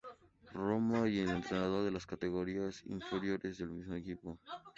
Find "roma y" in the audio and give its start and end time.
0.51-1.19